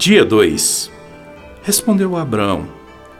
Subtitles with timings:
[0.00, 0.90] Dia 2
[1.62, 2.66] Respondeu Abraão: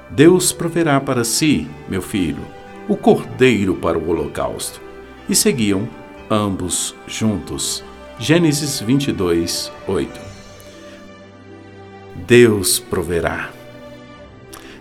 [0.08, 2.42] Deus proverá para si, meu filho,
[2.88, 4.80] o cordeiro para o holocausto.
[5.28, 5.86] E seguiam
[6.30, 7.84] ambos juntos.
[8.18, 10.20] Gênesis 22, 8.
[12.26, 13.50] Deus proverá.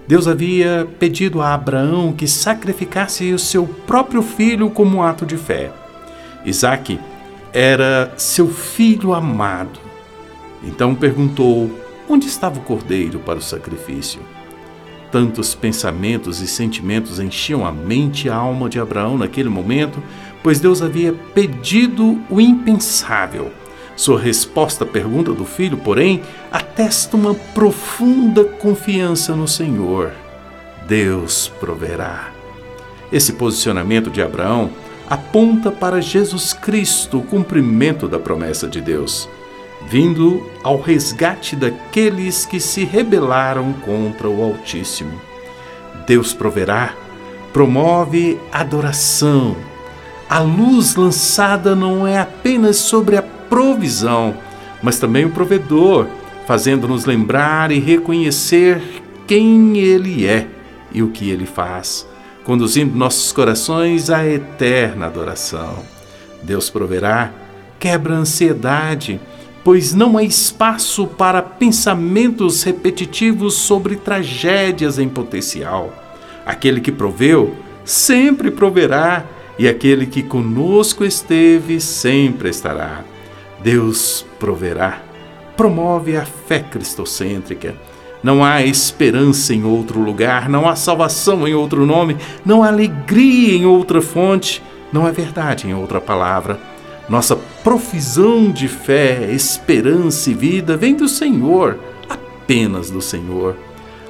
[0.08, 5.70] Deus havia pedido a Abraão que sacrificasse o seu próprio filho como ato de fé.
[6.46, 6.98] Isaac
[7.52, 9.82] era seu filho amado.
[10.64, 14.20] Então perguntou: onde estava o cordeiro para o sacrifício?
[15.12, 20.02] Tantos pensamentos e sentimentos enchiam a mente e a alma de Abraão naquele momento,
[20.44, 23.52] pois Deus havia pedido o impensável
[24.00, 30.14] sua resposta à pergunta do filho, porém, atesta uma profunda confiança no Senhor.
[30.88, 32.32] Deus proverá.
[33.12, 34.70] Esse posicionamento de Abraão
[35.10, 39.28] aponta para Jesus Cristo, o cumprimento da promessa de Deus,
[39.88, 45.20] vindo ao resgate daqueles que se rebelaram contra o Altíssimo.
[46.06, 46.96] Deus proverá,
[47.54, 49.56] promove adoração.
[50.30, 54.36] A luz lançada não é apenas sobre a provisão,
[54.82, 56.08] mas também o provedor,
[56.46, 58.82] fazendo-nos lembrar e reconhecer
[59.28, 60.48] quem Ele é
[60.92, 62.08] e o que Ele faz,
[62.44, 65.84] conduzindo nossos corações à eterna adoração.
[66.42, 67.32] Deus proverá,
[67.80, 69.20] quebra a ansiedade,
[69.70, 75.94] pois não há espaço para pensamentos repetitivos sobre tragédias em potencial.
[76.44, 77.56] Aquele que proveu,
[77.86, 79.24] sempre proverá,
[79.60, 83.04] e aquele que conosco esteve, sempre estará.
[83.62, 85.04] Deus proverá.
[85.56, 87.76] Promove a fé cristocêntrica.
[88.24, 93.56] Não há esperança em outro lugar, não há salvação em outro nome, não há alegria
[93.56, 96.60] em outra fonte, não há verdade em outra palavra.
[97.10, 103.56] Nossa profissão de fé, esperança e vida vem do Senhor, apenas do Senhor.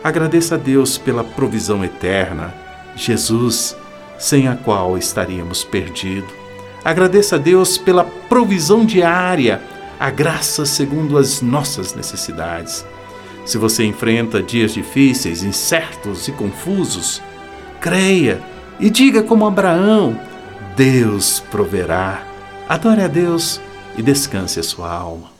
[0.04, 2.54] Agradeça a Deus pela provisão eterna,
[2.98, 3.76] Jesus,
[4.18, 6.30] sem a qual estaríamos perdidos.
[6.84, 9.62] Agradeça a Deus pela provisão diária,
[9.98, 12.86] a graça segundo as nossas necessidades.
[13.46, 17.22] Se você enfrenta dias difíceis, incertos e confusos,
[17.80, 18.42] creia
[18.78, 20.20] e diga como Abraão:
[20.76, 22.24] Deus proverá.
[22.70, 23.60] Adore a Deus
[23.98, 25.39] e descanse a sua alma.